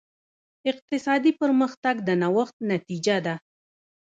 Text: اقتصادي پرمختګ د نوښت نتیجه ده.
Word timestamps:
اقتصادي 0.71 1.31
پرمختګ 1.41 1.95
د 2.07 2.09
نوښت 2.21 2.55
نتیجه 2.71 3.17
ده. 3.25 3.35